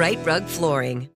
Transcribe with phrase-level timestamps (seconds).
[0.00, 1.10] Rite Rug Flooring.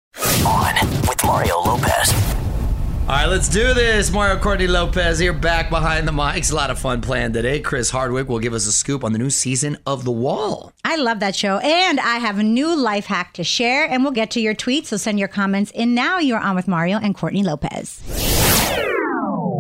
[0.46, 0.74] On
[1.08, 2.12] with Mario Lopez.
[2.12, 4.12] All right, let's do this.
[4.12, 6.52] Mario Courtney Lopez here, back behind the mics.
[6.52, 7.60] A lot of fun planned today.
[7.60, 10.70] Chris Hardwick will give us a scoop on the new season of The Wall.
[10.84, 11.56] I love that show.
[11.60, 14.88] And I have a new life hack to share, and we'll get to your tweets.
[14.88, 16.18] So send your comments in now.
[16.18, 18.02] You're on with Mario and Courtney Lopez.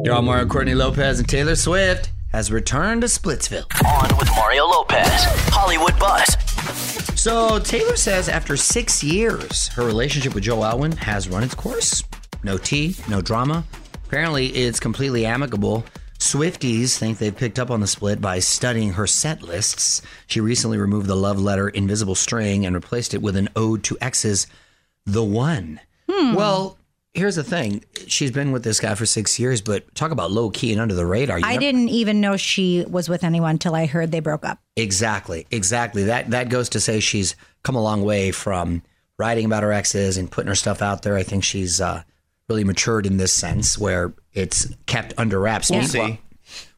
[0.04, 3.64] You're on Mario Courtney Lopez and Taylor Swift has returned to Splitsville.
[3.86, 5.08] On with Mario Lopez.
[5.48, 6.36] Hollywood Buzz.
[7.24, 12.02] So Taylor says after six years, her relationship with Joe Alwyn has run its course.
[12.42, 13.64] No tea, no drama.
[14.04, 15.86] Apparently, it's completely amicable.
[16.18, 20.02] Swifties think they've picked up on the split by studying her set lists.
[20.26, 23.96] She recently removed the love letter Invisible String and replaced it with an ode to
[24.02, 24.46] exes,
[25.06, 25.80] The One.
[26.06, 26.34] Hmm.
[26.34, 26.76] Well,
[27.14, 30.50] here's the thing: she's been with this guy for six years, but talk about low
[30.50, 31.38] key and under the radar.
[31.38, 34.44] You I never- didn't even know she was with anyone until I heard they broke
[34.44, 34.58] up.
[34.76, 36.04] Exactly, exactly.
[36.04, 38.82] That that goes to say she's come a long way from
[39.18, 41.16] writing about her exes and putting her stuff out there.
[41.16, 42.02] I think she's uh,
[42.48, 45.70] really matured in this sense where it's kept under wraps.
[45.70, 46.20] We'll Meanwhile- see.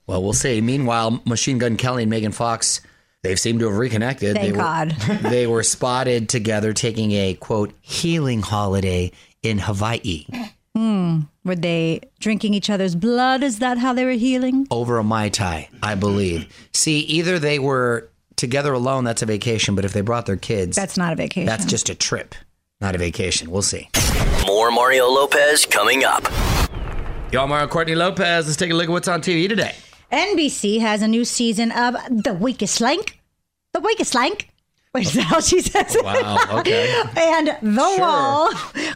[0.06, 0.60] Well, we'll see.
[0.60, 2.80] Meanwhile, Machine Gun Kelly and Megan Fox,
[3.24, 4.36] they've seemed to have reconnected.
[4.36, 4.94] Thank they God.
[5.08, 9.10] Were, they were spotted together taking a quote healing holiday
[9.42, 10.26] in Hawaii
[10.74, 11.20] hmm.
[11.44, 13.42] Were they drinking each other's blood?
[13.42, 14.66] Is that how they were healing?
[14.70, 16.46] over a mai tai, I believe.
[16.72, 20.76] See, either they were together alone, that's a vacation, but if they brought their kids,
[20.76, 21.46] That's not a vacation.
[21.46, 22.34] That's just a trip,
[22.80, 23.50] not a vacation.
[23.50, 23.88] We'll see.
[24.46, 26.24] More Mario Lopez coming up.
[27.32, 28.46] Y'all, Mario Courtney Lopez.
[28.46, 29.74] Let's take a look at what's on TV today.
[30.12, 33.18] NBC has a new season of The Weakest Link.
[33.72, 34.50] The Weakest Link.
[34.96, 36.04] Is that how she says it?
[36.04, 36.38] Wow.
[36.60, 36.92] Okay.
[37.16, 38.50] And The Wall.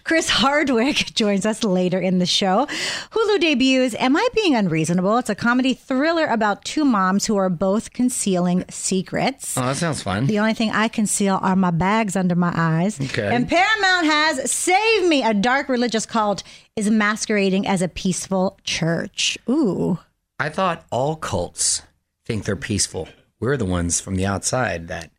[0.04, 2.66] Chris Hardwick joins us later in the show.
[3.10, 5.18] Hulu debuts Am I Being Unreasonable?
[5.18, 9.56] It's a comedy thriller about two moms who are both concealing secrets.
[9.56, 10.26] Oh, that sounds fun.
[10.26, 13.00] The only thing I conceal are my bags under my eyes.
[13.00, 13.34] Okay.
[13.34, 16.42] And Paramount has Save Me, a dark religious cult
[16.76, 19.38] is masquerading as a peaceful church.
[19.48, 19.98] Ooh.
[20.38, 21.82] I thought all cults
[22.24, 23.08] think they're peaceful.
[23.40, 25.10] We're the ones from the outside that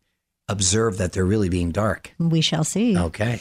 [0.52, 2.12] observe that they're really being dark.
[2.20, 2.98] We shall see.
[2.98, 3.40] Okay.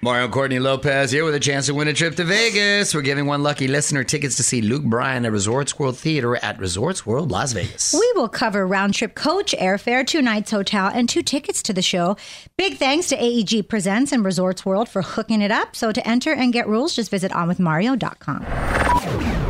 [0.00, 2.94] Mario Courtney Lopez here with a chance to win a trip to Vegas.
[2.94, 6.56] We're giving one lucky listener tickets to see Luke Bryan at Resorts World Theater at
[6.60, 7.94] Resorts World Las Vegas.
[7.94, 11.82] We will cover round trip coach, airfare, two nights hotel, and two tickets to the
[11.82, 12.16] show.
[12.56, 15.74] Big thanks to AEG Presents and Resorts World for hooking it up.
[15.74, 19.47] So to enter and get rules, just visit onwithmario.com.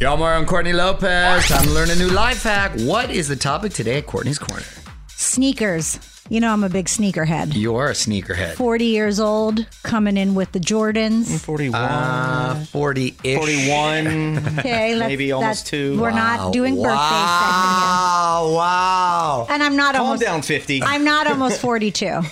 [0.00, 1.48] Y'all, Mario and Courtney Lopez.
[1.48, 2.70] Time to learn a new life hack.
[2.82, 4.62] What is the topic today at Courtney's Corner?
[5.08, 5.98] Sneakers.
[6.30, 7.54] You know I'm a big sneakerhead.
[7.54, 8.52] You are a sneakerhead.
[8.54, 11.40] 40 years old, coming in with the Jordans.
[11.40, 11.80] 41.
[11.80, 13.36] Uh, 40 ish.
[13.38, 14.38] 41.
[14.58, 16.00] Okay, let's, Maybe almost that- two.
[16.00, 19.44] We're not doing birthday segment Wow, wow.
[19.46, 19.54] here.
[19.54, 20.82] And I'm not Calm almost down, 50.
[20.82, 22.20] I'm not almost 42.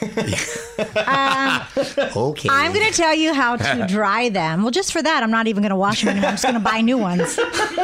[2.17, 2.49] Okay.
[2.51, 4.63] I'm going to tell you how to dry them.
[4.63, 6.29] Well, just for that, I'm not even going to wash them anymore.
[6.31, 7.39] I'm just going to buy new ones.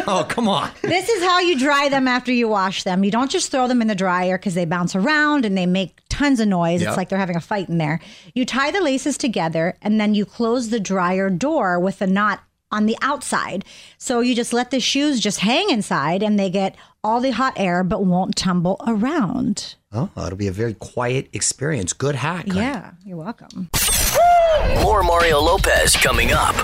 [0.07, 0.71] Oh, come on.
[0.83, 3.03] This is how you dry them after you wash them.
[3.05, 5.99] You don't just throw them in the dryer because they bounce around and they make
[6.13, 6.81] tons of noise.
[6.83, 6.89] Yep.
[6.89, 7.99] It's like they're having a fight in there.
[8.35, 12.41] You tie the laces together and then you close the dryer door with a knot
[12.71, 13.65] on the outside.
[13.99, 17.55] So you just let the shoes just hang inside and they get all the hot
[17.57, 19.75] air but won't tumble around.
[19.93, 21.93] Oh, it'll be a very quiet experience.
[21.93, 22.47] Good hack.
[22.49, 22.61] honey.
[22.61, 23.71] Yeah, you're welcome.
[24.83, 26.55] More Mario Lopez coming up.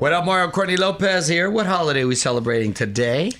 [0.00, 1.50] What up, Mario Courtney Lopez here.
[1.50, 3.32] What holiday are we celebrating today?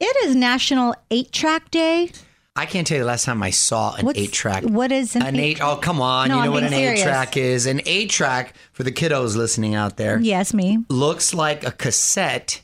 [0.00, 2.10] It is National Eight Track Day.
[2.58, 4.64] I can't tell you the last time I saw an What's- eight track.
[4.64, 5.60] what is an an eight- eight?
[5.62, 6.28] Oh, come on!
[6.28, 7.02] No, you know I'm what being an eight serious.
[7.04, 7.66] track is?
[7.66, 10.78] An eight track for the kiddos listening out there Yes, me.
[10.90, 12.60] looks like a cassette,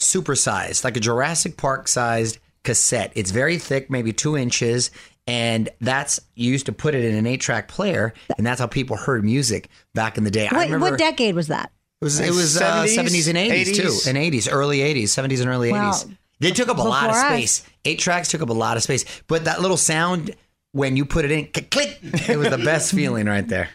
[0.00, 3.12] supersized, like a Jurassic Park sized cassette.
[3.14, 4.90] It's very thick, maybe two inches,
[5.26, 8.66] and that's you used to put it in an eight track player, and that's how
[8.66, 10.48] people heard music back in the day.
[10.48, 11.70] I What, remember what decade was that?
[12.00, 13.76] It was it was uh, 70s, 70s and 80s, 80s?
[14.04, 15.90] too, and 80s, early 80s, 70s and early Wow.
[15.92, 16.16] 80s.
[16.40, 17.32] They took up a lot of Before us.
[17.32, 17.64] space.
[17.84, 20.34] Eight tracks took up a lot of space, but that little sound
[20.72, 21.98] when you put it in, click, click,
[22.28, 23.70] it was the best feeling right there.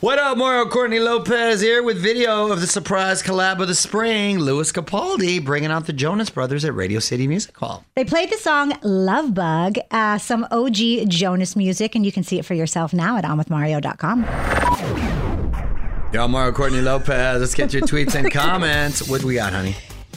[0.00, 4.38] What up, Mario Courtney Lopez here with video of the surprise collab of the spring.
[4.38, 7.86] Lewis Capaldi bringing out the Jonas Brothers at Radio City Music Hall.
[7.94, 12.38] They played the song Love Bug, uh, some OG Jonas music, and you can see
[12.38, 14.24] it for yourself now at onwithmario.com.
[16.12, 17.40] Yo, Mario Courtney Lopez.
[17.40, 19.08] Let's get your tweets and comments.
[19.08, 19.74] What do we got, honey?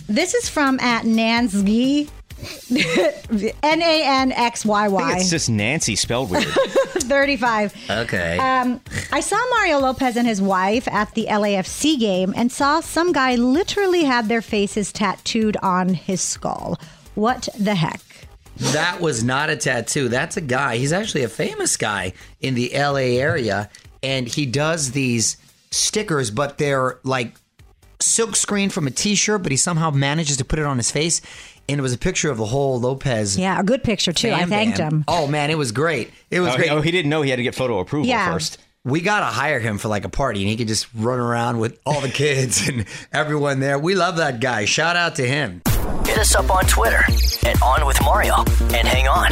[0.07, 2.09] This is from at Nanxy.
[3.63, 6.45] N A N X Y I think Y it's just Nancy spelled weird.
[6.99, 7.75] 35.
[7.89, 8.37] Okay.
[8.37, 8.79] Um,
[9.11, 13.35] I saw Mario Lopez and his wife at the LAFC game and saw some guy
[13.35, 16.77] literally had their faces tattooed on his skull.
[17.15, 18.01] What the heck?
[18.57, 20.09] That was not a tattoo.
[20.09, 20.77] That's a guy.
[20.77, 23.69] He's actually a famous guy in the LA area,
[24.03, 25.37] and he does these
[25.71, 27.33] stickers, but they're like
[27.99, 31.21] silk screen from a T-shirt, but he somehow manages to put it on his face.
[31.69, 33.37] And it was a picture of the whole Lopez.
[33.37, 34.31] Yeah, a good picture too.
[34.31, 34.93] I thanked band.
[34.93, 35.05] him.
[35.07, 36.11] Oh man, it was great.
[36.31, 36.69] It was oh, great.
[36.69, 38.31] he, oh, he didn't know he had to get photo approval Yeah.
[38.31, 38.57] first.
[38.87, 41.77] We gotta hire him for like a party, and he could just run around with
[41.85, 43.77] all the kids and everyone there.
[43.77, 44.63] We love that guy.
[44.65, 45.61] Shout out to him.
[46.05, 47.03] Hit us up on Twitter
[47.45, 48.37] at On With Mario.
[48.73, 49.31] And hang on,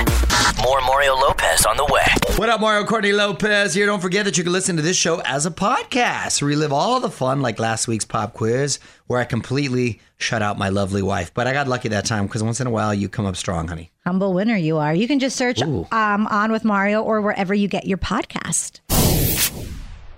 [0.61, 2.03] more Mario Lopez on the way.
[2.37, 3.85] What up, Mario Courtney Lopez here.
[3.85, 6.41] Don't forget that you can listen to this show as a podcast.
[6.41, 10.67] Relive all the fun like last week's pop quiz, where I completely shut out my
[10.67, 11.33] lovely wife.
[11.33, 13.69] But I got lucky that time because once in a while you come up strong,
[13.69, 13.91] honey.
[14.05, 14.93] Humble winner you are.
[14.93, 15.87] You can just search Ooh.
[15.93, 18.81] um, On with Mario or wherever you get your podcast.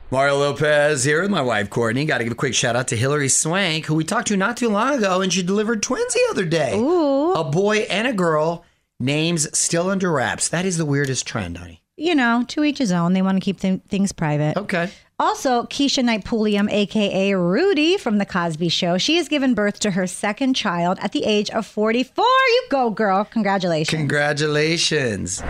[0.09, 2.05] Mario Lopez here with my wife Courtney.
[2.05, 4.55] Got to give a quick shout out to Hilary Swank, who we talked to not
[4.55, 6.77] too long ago, and she delivered twins the other day.
[6.77, 7.33] Ooh.
[7.33, 8.63] A boy and a girl.
[9.01, 10.47] Names still under wraps.
[10.47, 11.83] That is the weirdest trend, honey.
[11.97, 13.13] You know, to each his own.
[13.13, 14.55] They want to keep th- things private.
[14.55, 14.89] Okay.
[15.19, 19.91] Also, Keshia Knight Pulliam, aka Rudy from The Cosby Show, she has given birth to
[19.91, 22.23] her second child at the age of 44.
[22.23, 23.25] You go, girl.
[23.25, 23.99] Congratulations.
[23.99, 25.41] Congratulations.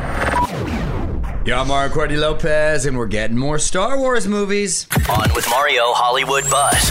[1.47, 4.85] Yeah, I'm Mario Courtney Lopez, and we're getting more Star Wars movies.
[5.09, 6.87] On with Mario Hollywood Buzz.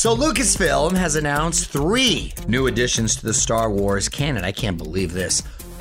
[0.00, 4.44] So, Lucasfilm has announced three new additions to the Star Wars canon.
[4.44, 5.40] I can't believe this.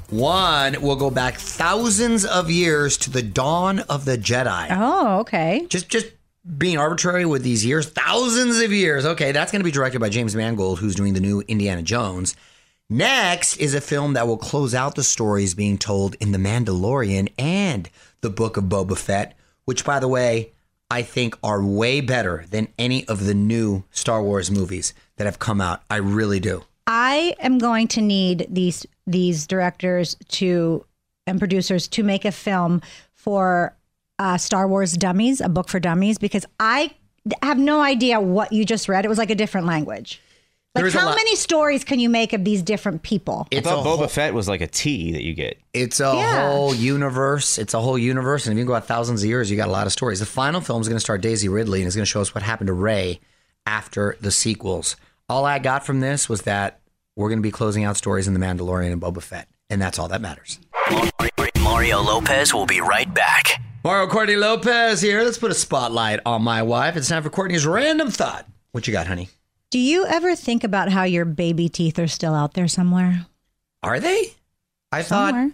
[0.10, 4.70] One will go back thousands of years to the dawn of the Jedi.
[4.72, 5.67] oh, okay.
[5.70, 6.08] Just, just
[6.58, 9.06] being arbitrary with these years, thousands of years.
[9.06, 12.36] Okay, that's going to be directed by James Mangold, who's doing the new Indiana Jones.
[12.89, 17.27] Next is a film that will close out the stories being told in The Mandalorian
[17.38, 17.89] and
[18.22, 20.53] The Book of Boba Fett, which, by the way,
[20.89, 25.38] I think are way better than any of the new Star Wars movies that have
[25.38, 25.82] come out.
[25.91, 26.63] I really do.
[26.88, 30.86] I am going to need these these directors to
[31.25, 32.82] and producers to make a film
[33.13, 33.75] for
[34.17, 36.91] uh, Star Wars Dummies, a book for dummies, because I
[37.41, 39.03] have no idea what you just read.
[39.03, 40.22] It was like a different language.
[40.77, 43.48] Like There is a how lot- many stories can you make of these different people?
[43.53, 45.57] I thought a Boba whole- Fett was like a tea that you get.
[45.74, 46.50] It's a Yeah.
[46.51, 47.57] whole universe.
[47.57, 48.46] It's a whole universe.
[48.46, 50.19] And if you go out thousands of years, you got a lot of stories.
[50.19, 52.34] The final film is going to start Daisy Ridley and it's going to show us
[52.36, 53.19] what happened to Rey
[53.65, 54.96] after the sequels.
[55.29, 56.79] All I got from this was that
[57.15, 59.48] we're going to be closing out stories in The Mandalorian and Boba Fett.
[59.69, 60.60] And that's all that matters.
[61.60, 63.62] Mario Lopez will be right back.
[63.84, 65.22] Mario Courtney Lopez here.
[65.24, 66.96] Let's put a spotlight on my wife.
[66.96, 68.46] It's time for Courtney's random thought.
[68.72, 69.29] What you got, honey?
[69.69, 73.25] Do you ever think about how your baby teeth are still out there somewhere?
[73.83, 74.33] Are they?
[74.91, 75.51] I thought Somewhere.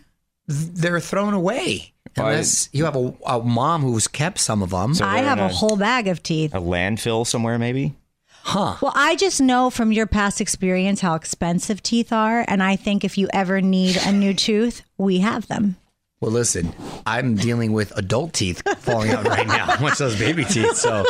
[0.49, 1.93] th- they're thrown away.
[2.15, 4.93] Why- Unless you have a, a mom who's kept some of them.
[4.93, 6.53] So I have in a whole bag of teeth.
[6.53, 7.95] a landfill somewhere, maybe.
[8.43, 8.75] huh.
[8.83, 12.45] Well, I just know from your past experience how expensive teeth are.
[12.47, 15.77] And I think if you ever need a new tooth, we have them.
[16.21, 16.71] Well, listen,
[17.05, 20.75] I'm dealing with adult teeth falling out right now, much those baby teeth.
[20.77, 21.03] So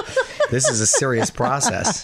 [0.49, 2.03] this is a serious process.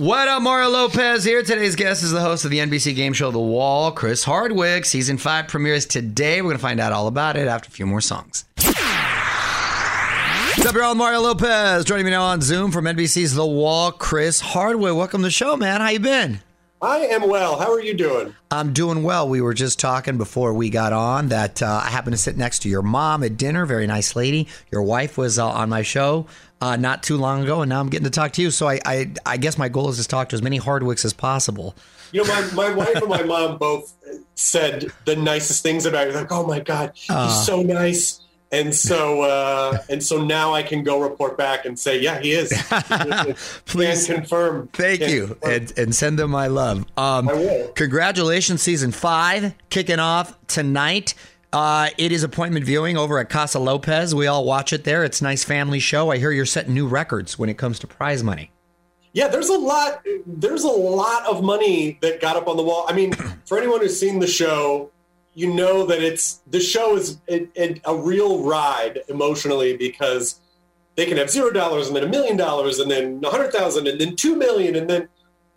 [0.00, 1.42] What up, Mario Lopez here.
[1.42, 4.86] Today's guest is the host of the NBC game show The Wall, Chris Hardwick.
[4.86, 6.40] Season 5 premieres today.
[6.40, 8.46] We're going to find out all about it after a few more songs.
[8.56, 8.80] What's
[10.64, 10.94] up, y'all?
[10.94, 14.96] Mario Lopez joining me now on Zoom from NBC's The Wall, Chris Hardwick.
[14.96, 15.82] Welcome to the show, man.
[15.82, 16.40] How you been?
[16.80, 17.58] I am well.
[17.58, 18.34] How are you doing?
[18.50, 19.28] I'm doing well.
[19.28, 22.60] We were just talking before we got on that uh, I happened to sit next
[22.60, 23.66] to your mom at dinner.
[23.66, 24.48] Very nice lady.
[24.72, 26.26] Your wife was uh, on my show
[26.60, 28.50] uh, not too long ago, and now I'm getting to talk to you.
[28.50, 31.12] So I, I, I guess my goal is to talk to as many Hardwicks as
[31.12, 31.74] possible.
[32.12, 33.94] You know, my, my wife and my mom both
[34.34, 36.12] said the nicest things about you.
[36.14, 37.28] Like, oh my God, he's Uh.
[37.30, 38.20] so nice.
[38.52, 42.32] And so, uh, and so now I can go report back and say, yeah, he
[42.32, 42.52] is.
[43.66, 44.68] Please Can confirm.
[44.72, 45.52] Thank Can you, confirm.
[45.52, 46.78] and, and send them my love.
[46.96, 47.68] Um, I will.
[47.68, 51.14] Congratulations, season five kicking off tonight.
[51.52, 54.14] Uh, it is appointment viewing over at Casa Lopez.
[54.14, 55.04] We all watch it there.
[55.04, 56.10] It's a nice family show.
[56.10, 58.52] I hear you're setting new records when it comes to prize money.
[59.12, 60.06] Yeah, there's a lot.
[60.26, 62.86] There's a lot of money that got up on the wall.
[62.88, 63.12] I mean,
[63.44, 64.92] for anyone who's seen the show,
[65.34, 70.40] you know that it's the show is it, it, a real ride emotionally because
[70.96, 73.88] they can have zero dollars and then a million dollars and then a hundred thousand
[73.88, 75.08] and then two million and then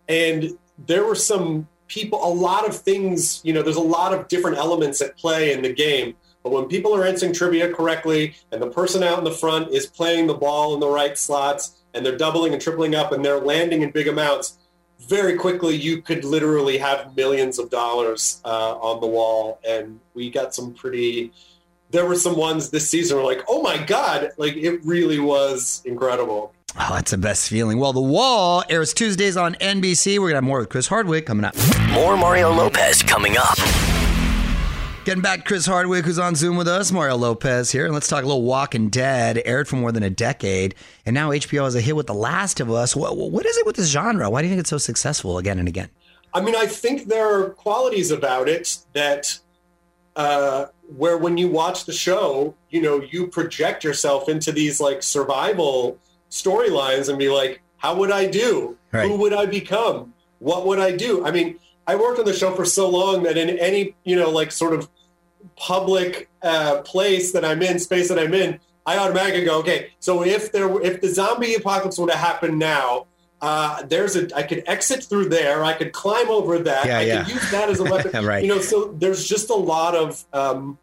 [0.08, 3.40] and there were some people, a lot of things.
[3.44, 6.14] You know, there's a lot of different elements at play in the game.
[6.42, 9.86] But when people are answering trivia correctly and the person out in the front is
[9.86, 13.40] playing the ball in the right slots and they're doubling and tripling up and they're
[13.40, 14.58] landing in big amounts,
[15.08, 19.58] very quickly you could literally have millions of dollars uh, on the wall.
[19.66, 21.32] And we got some pretty,
[21.90, 25.80] there were some ones this season were like, oh my God, like it really was
[25.86, 26.52] incredible.
[26.76, 27.78] Oh, that's the best feeling.
[27.78, 30.14] Well, The Wall airs Tuesdays on NBC.
[30.18, 31.54] We're going to have more with Chris Hardwick coming up.
[31.90, 33.56] More Mario Lopez coming up.
[35.04, 36.90] Getting back to Chris Hardwick, who's on Zoom with us.
[36.90, 37.84] Mario Lopez here.
[37.84, 40.74] And let's talk a little Walking Dead, aired for more than a decade.
[41.06, 42.96] And now HBO has a hit with The Last of Us.
[42.96, 44.28] What, what is it with this genre?
[44.28, 45.90] Why do you think it's so successful again and again?
[46.32, 49.38] I mean, I think there are qualities about it that
[50.16, 50.66] uh,
[50.96, 56.00] where when you watch the show, you know, you project yourself into these like survival
[56.30, 58.76] storylines and be like, how would I do?
[58.92, 59.08] Right.
[59.08, 60.14] Who would I become?
[60.38, 61.24] What would I do?
[61.26, 64.30] I mean, I worked on the show for so long that in any, you know,
[64.30, 64.88] like sort of
[65.56, 70.24] public uh, place that I'm in, space that I'm in, I automatically go, okay, so
[70.24, 73.06] if there, were- if the zombie apocalypse would have happened now,
[73.40, 75.62] uh, there's a, I could exit through there.
[75.64, 76.86] I could climb over that.
[76.86, 77.24] Yeah, I yeah.
[77.24, 78.24] could use that as a weapon.
[78.24, 78.42] Right.
[78.42, 80.78] You know, so there's just a lot of, um,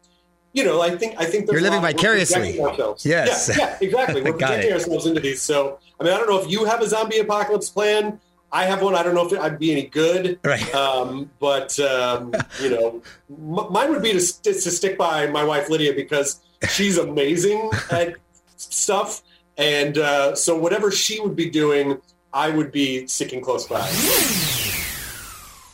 [0.52, 2.60] you know, I think I think You're living vicariously.
[2.60, 3.04] ourselves.
[3.06, 3.48] Yes.
[3.48, 4.22] Yeah, yeah, exactly.
[4.22, 4.74] We're projecting it.
[4.74, 5.40] ourselves into these.
[5.42, 8.20] So, I mean, I don't know if you have a zombie apocalypse plan.
[8.54, 8.94] I have one.
[8.94, 10.38] I don't know if I'd be any good.
[10.44, 10.74] Right.
[10.74, 15.42] Um, but um, you know, m- mine would be to, st- to stick by my
[15.42, 18.16] wife Lydia because she's amazing at
[18.56, 19.22] stuff,
[19.56, 21.98] and uh, so whatever she would be doing,
[22.34, 23.80] I would be sticking close by.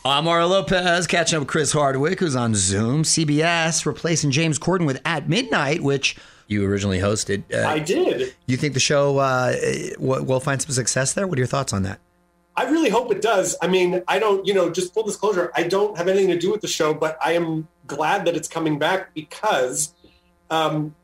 [0.09, 3.03] I'm Mario Lopez, catching up with Chris Hardwick, who's on Zoom.
[3.03, 6.17] CBS replacing James Corden with At Midnight, which
[6.47, 7.43] you originally hosted.
[7.53, 8.33] Uh, I did.
[8.47, 9.53] you think the show uh,
[9.99, 11.27] will will find some success there?
[11.27, 11.99] What are your thoughts on that?
[12.55, 13.55] I really hope it does.
[13.61, 16.51] I mean, I don't, you know, just full disclosure, I don't have anything to do
[16.51, 19.93] with the show, but I am glad that it's coming back because
[20.49, 20.95] um,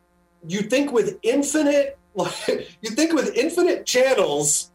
[0.48, 2.00] you think with infinite,
[2.48, 4.72] you think with infinite channels,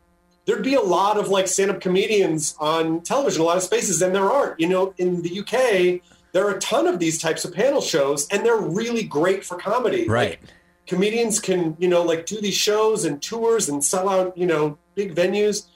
[0.51, 4.13] there'd be a lot of like stand-up comedians on television, a lot of spaces, and
[4.13, 4.59] there aren't.
[4.59, 8.27] You know, in the UK, there are a ton of these types of panel shows,
[8.29, 10.09] and they're really great for comedy.
[10.09, 10.41] Right.
[10.41, 10.41] Like,
[10.89, 14.77] comedians can, you know, like do these shows and tours and sell out, you know,
[14.97, 15.69] big venues.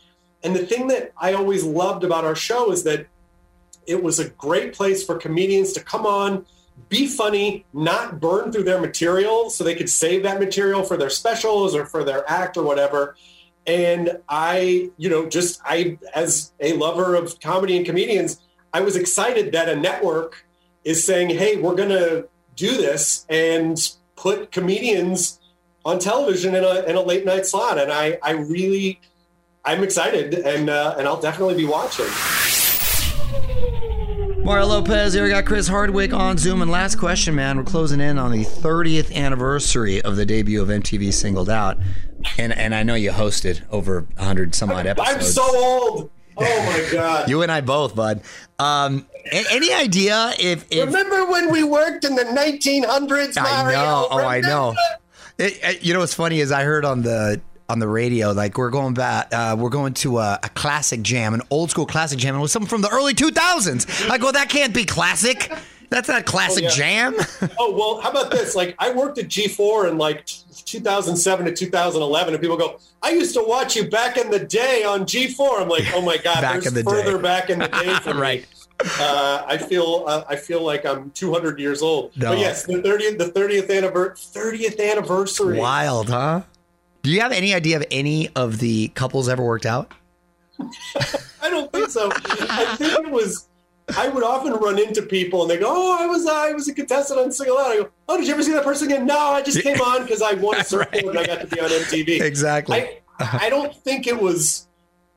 [0.42, 3.06] And the thing that I always loved about our show is that
[3.86, 6.46] it was a great place for comedians to come on,
[6.88, 11.10] be funny, not burn through their material so they could save that material for their
[11.10, 13.14] specials or for their act or whatever.
[13.66, 18.40] And I, you know, just I, as a lover of comedy and comedians,
[18.72, 20.44] I was excited that a network
[20.84, 23.78] is saying, hey, we're going to do this and
[24.16, 25.40] put comedians
[25.84, 27.78] on television in a, in a late night slot.
[27.78, 29.00] And I, I really,
[29.64, 32.06] I'm excited and, uh, and I'll definitely be watching.
[34.44, 36.60] Mario Lopez, here we got Chris Hardwick on Zoom.
[36.60, 37.56] And last question, man.
[37.56, 41.78] We're closing in on the 30th anniversary of the debut of MTV Singled Out.
[42.38, 45.14] And and I know you hosted over 100 some odd episodes.
[45.16, 46.10] I'm so old.
[46.36, 47.28] Oh my God.
[47.28, 48.22] You and I both, bud.
[48.58, 53.78] Um, any idea if, if Remember when we worked in the 1900s, I Mario?
[53.78, 54.08] know.
[54.10, 54.74] Oh, I know.
[55.38, 58.58] It, it- you know what's funny is I heard on the on the radio like
[58.58, 62.18] we're going back, uh, we're going to a, a classic jam, an old school classic
[62.18, 64.10] jam, and it was something from the early 2000s.
[64.10, 65.50] I go, that can't be classic.
[65.90, 66.70] That's not classic yeah.
[66.70, 67.16] jam.
[67.58, 68.54] Oh, well, how about this?
[68.54, 73.34] Like, I worked at G4 in like 2007 to 2011, and people go, I used
[73.34, 75.60] to watch you back in the day on G4.
[75.60, 77.22] I'm like, oh my God, Back there's in the further day.
[77.22, 78.20] back in the day for me.
[78.20, 78.46] Right.
[78.98, 82.16] Uh, I feel uh, I feel like I'm 200 years old.
[82.16, 82.30] No.
[82.30, 85.58] But yes, the 30th the 30th anniversary 30th anniversary.
[85.58, 86.42] Wild, huh?
[87.02, 89.92] Do you have any idea of any of the couples ever worked out?
[91.40, 92.10] I don't think so.
[92.12, 93.46] I think it was
[93.96, 96.74] I would often run into people and they go, "Oh, I was I was a
[96.74, 99.18] contestant on Single Out." I go, "Oh, did you ever see that person again?" No,
[99.18, 101.68] I just came on because I won a surfboard and I got to be on
[101.68, 102.20] MTV.
[102.22, 102.76] Exactly.
[102.76, 104.66] I, I don't think it was.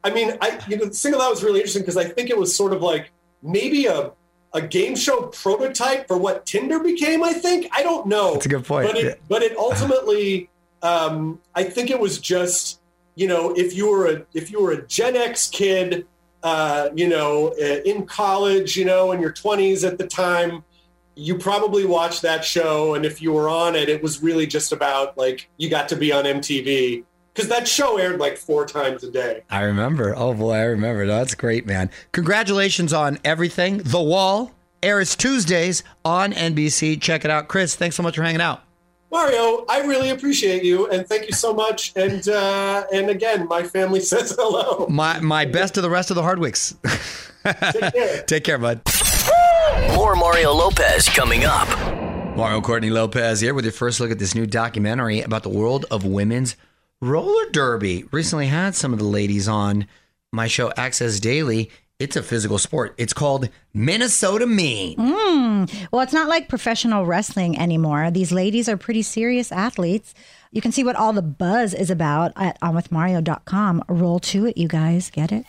[0.04, 2.56] I mean, I you know, Single Out was really interesting because I think it was
[2.56, 4.12] sort of like maybe a
[4.54, 7.24] a game show prototype for what Tinder became.
[7.24, 8.34] I think I don't know.
[8.34, 8.88] That's a good point.
[8.88, 9.14] But it, Yeah.
[9.30, 10.50] but it ultimately,
[10.82, 12.80] um, I think it was just
[13.16, 16.06] you know if you were a if you were a Gen X kid,
[16.48, 20.64] uh, you know, uh, in college, you know, in your twenties at the time.
[21.20, 24.72] You probably watched that show, and if you were on it, it was really just
[24.72, 29.04] about like you got to be on MTV because that show aired like four times
[29.04, 29.44] a day.
[29.50, 30.16] I remember.
[30.16, 31.06] Oh boy, I remember.
[31.06, 31.90] That's great, man.
[32.12, 33.80] Congratulations on everything.
[33.80, 34.52] The Wall
[34.84, 37.02] airs Tuesdays on NBC.
[37.02, 37.48] Check it out.
[37.48, 38.62] Chris, thanks so much for hanging out.
[39.12, 41.94] Mario, I really appreciate you, and thank you so much.
[41.96, 44.88] And uh, and again, my family says hello.
[44.88, 46.76] My my best to the rest of the Hardwicks.
[47.74, 48.24] Take care.
[48.28, 48.82] Take care, bud.
[49.96, 51.68] More Mario Lopez coming up.
[52.36, 55.86] Mario Courtney Lopez here with your first look at this new documentary about the world
[55.90, 56.56] of women's
[57.02, 58.04] roller derby.
[58.12, 59.88] Recently had some of the ladies on
[60.32, 61.72] my show Access Daily.
[62.00, 62.94] It's a physical sport.
[63.00, 64.98] It's called Minnesota Mean.
[64.98, 65.88] Mm.
[65.92, 68.12] Well, it's not like professional wrestling anymore.
[68.12, 70.14] These ladies are pretty serious athletes.
[70.52, 73.84] You can see what all the buzz is about at onwithmario.com.
[73.90, 75.10] Roll to it, you guys.
[75.10, 75.48] Get it?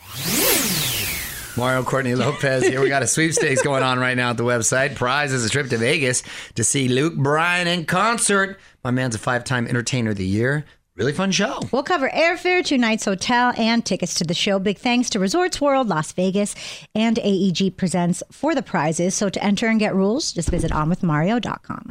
[1.55, 2.81] Mario Courtney Lopez here.
[2.81, 4.95] We got a sweepstakes going on right now at the website.
[4.95, 6.23] Prize is a trip to Vegas
[6.55, 8.59] to see Luke Bryan in concert.
[8.83, 10.65] My man's a five time entertainer of the year.
[10.99, 11.61] Really fun show.
[11.71, 14.59] We'll cover airfare, two nights hotel, and tickets to the show.
[14.59, 16.55] Big thanks to Resorts World Las Vegas
[16.93, 19.15] and AEG Presents for the prizes.
[19.15, 21.85] So to enter and get rules, just visit onwithmario.com.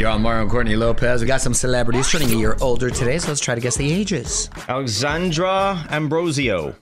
[0.00, 1.20] You're on Mario and Courtney Lopez.
[1.20, 3.92] We got some celebrities turning a year older today, so let's try to guess the
[3.92, 4.50] ages.
[4.68, 6.74] Alexandra Ambrosio,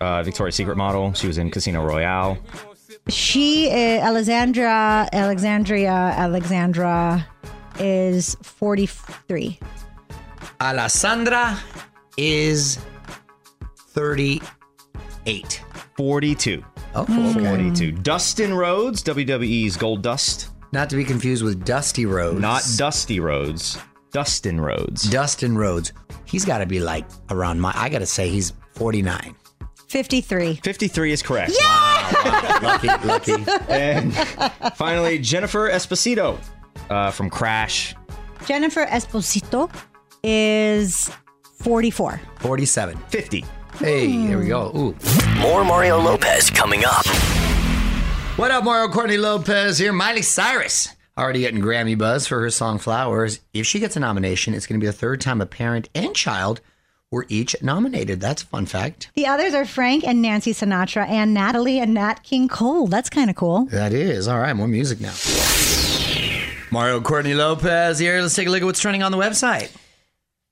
[0.00, 1.12] uh, Victoria's Secret model.
[1.12, 2.38] She was in Casino Royale.
[3.08, 7.24] She, uh, Alexandra, Alexandria, Alexandra
[7.78, 9.60] is 43.
[10.60, 11.58] Alessandra
[12.16, 12.78] is
[13.90, 15.62] 38.
[15.96, 16.64] 42.
[16.94, 17.44] Oh, okay.
[17.44, 17.92] 42.
[17.92, 20.50] Dustin Rhodes, WWE's Gold Dust.
[20.72, 22.40] Not to be confused with Dusty Rhodes.
[22.40, 23.78] Not Dusty Rhodes.
[24.10, 25.02] Dustin Rhodes.
[25.08, 25.92] Dustin Rhodes.
[26.24, 27.72] He's got to be like around my.
[27.74, 29.34] I got to say he's 49.
[29.88, 30.56] 53.
[30.56, 31.52] 53 is correct.
[32.62, 33.44] lucky, lucky.
[33.68, 34.14] And
[34.76, 36.38] finally, Jennifer Esposito
[36.90, 37.94] uh, from Crash.
[38.44, 39.70] Jennifer Esposito
[40.22, 41.10] is
[41.60, 42.20] 44.
[42.40, 42.96] 47.
[43.08, 43.44] 50.
[43.78, 44.72] Hey, there we go.
[44.76, 45.38] Ooh.
[45.38, 47.06] More Mario Lopez coming up.
[48.36, 49.92] What up, Mario Courtney Lopez here.
[49.92, 53.40] Miley Cyrus already getting Grammy buzz for her song Flowers.
[53.52, 56.14] If she gets a nomination, it's going to be the third time a parent and
[56.14, 56.60] child
[57.10, 58.20] were each nominated.
[58.20, 59.10] That's a fun fact.
[59.14, 62.86] The others are Frank and Nancy Sinatra and Natalie and Nat King Cole.
[62.86, 63.64] That's kind of cool.
[63.66, 64.28] That is.
[64.28, 65.14] All right, more music now.
[66.70, 68.20] Mario Courtney Lopez here.
[68.20, 69.74] Let's take a look at what's trending on the website.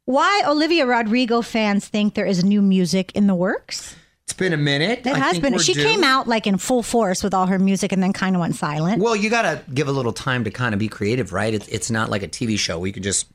[0.06, 3.96] Why Olivia Rodrigo fans think there is new music in the works?
[4.22, 5.00] It's been a minute.
[5.00, 5.58] It I has think been.
[5.58, 5.82] She due.
[5.82, 8.54] came out like in full force with all her music and then kind of went
[8.54, 9.02] silent.
[9.02, 11.52] Well, you got to give a little time to kind of be creative, right?
[11.52, 12.78] It's, it's not like a TV show.
[12.78, 13.26] We could just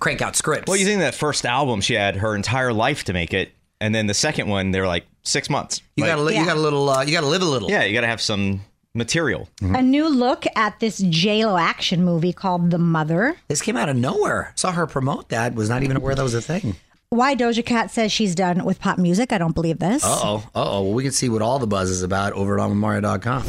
[0.00, 0.68] crank out scripts.
[0.68, 3.52] Well, you think that first album, she had her entire life to make it.
[3.80, 5.82] And then the second one, they're like six months.
[5.96, 7.46] You Like, got to li- you got a little uh, you got to live a
[7.46, 7.70] little.
[7.70, 8.62] Yeah, you got to have some
[8.96, 9.48] material.
[9.60, 13.36] A new look at this J-Lo action movie called The Mother.
[13.48, 14.52] This came out of nowhere.
[14.56, 15.54] Saw her promote that.
[15.54, 16.76] Was not even aware that was a thing.
[17.10, 19.32] Why Doja Cat says she's done with pop music.
[19.32, 20.04] I don't believe this.
[20.04, 20.36] Uh oh.
[20.54, 20.82] Uh oh.
[20.82, 23.44] Well, we can see what all the buzz is about over at OnWithMario.com.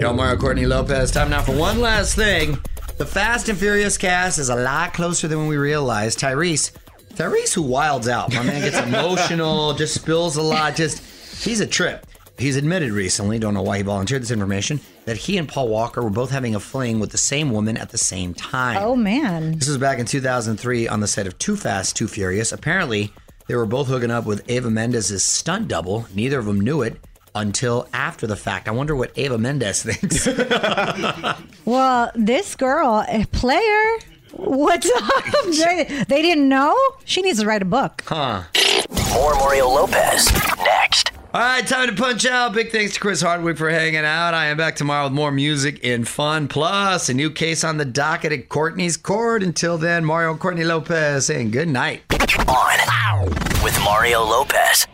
[0.00, 1.10] Yo, Mario Courtney Lopez.
[1.10, 2.56] Time now for one last thing.
[2.98, 6.20] The Fast and Furious cast is a lot closer than we realized.
[6.20, 6.70] Tyrese,
[7.14, 8.32] Tyrese, who wilds out.
[8.32, 10.76] My man gets emotional, just spills a lot.
[10.76, 11.02] Just
[11.44, 12.06] he's a trip.
[12.38, 16.02] He's admitted recently, don't know why he volunteered this information, that he and Paul Walker
[16.02, 18.78] were both having a fling with the same woman at the same time.
[18.80, 19.58] Oh man.
[19.58, 22.52] This was back in 2003 on the set of Too Fast, Too Furious.
[22.52, 23.12] Apparently,
[23.48, 26.06] they were both hooking up with Eva Mendes' stunt double.
[26.14, 26.96] Neither of them knew it
[27.34, 28.68] until after the fact.
[28.68, 30.26] I wonder what Eva Mendes thinks.
[31.64, 33.98] Well, this girl, a player.
[34.32, 35.24] What's up?
[35.46, 36.76] they, they didn't know.
[37.04, 38.04] She needs to write a book.
[38.06, 38.44] huh.
[39.14, 41.07] More Mario Lopez next.
[41.34, 42.54] All right, time to punch out.
[42.54, 44.32] Big thanks to Chris Hardwick for hanging out.
[44.32, 47.84] I am back tomorrow with more music and fun, plus a new case on the
[47.84, 49.42] docket at Courtney's Court.
[49.42, 52.02] Until then, Mario and Courtney Lopez saying good night.
[52.48, 53.28] On
[53.62, 54.86] with Mario Lopez.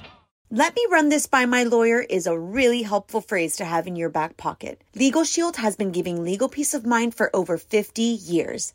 [0.50, 3.94] Let me run this by my lawyer is a really helpful phrase to have in
[3.94, 4.82] your back pocket.
[4.96, 8.74] Legal Shield has been giving legal peace of mind for over 50 years.